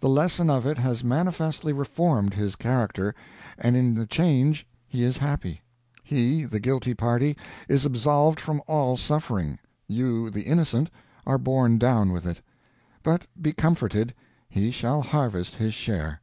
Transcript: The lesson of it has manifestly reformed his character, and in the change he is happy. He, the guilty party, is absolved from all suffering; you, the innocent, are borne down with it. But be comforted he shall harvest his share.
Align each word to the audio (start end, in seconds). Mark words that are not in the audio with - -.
The 0.00 0.08
lesson 0.08 0.50
of 0.50 0.66
it 0.66 0.76
has 0.78 1.04
manifestly 1.04 1.72
reformed 1.72 2.34
his 2.34 2.56
character, 2.56 3.14
and 3.56 3.76
in 3.76 3.94
the 3.94 4.08
change 4.08 4.66
he 4.88 5.04
is 5.04 5.18
happy. 5.18 5.62
He, 6.02 6.42
the 6.44 6.58
guilty 6.58 6.94
party, 6.94 7.36
is 7.68 7.84
absolved 7.84 8.40
from 8.40 8.60
all 8.66 8.96
suffering; 8.96 9.60
you, 9.86 10.30
the 10.30 10.46
innocent, 10.46 10.90
are 11.24 11.38
borne 11.38 11.78
down 11.78 12.12
with 12.12 12.26
it. 12.26 12.42
But 13.04 13.28
be 13.40 13.52
comforted 13.52 14.14
he 14.48 14.72
shall 14.72 15.00
harvest 15.00 15.54
his 15.54 15.74
share. 15.74 16.20